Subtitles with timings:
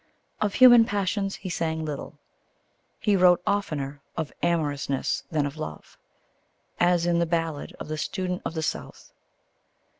[0.41, 2.17] Of human passions he sang little.
[2.99, 5.95] He wrote oftener of amorousness than of love,
[6.79, 9.11] as in _The Ballad of the Student of the South.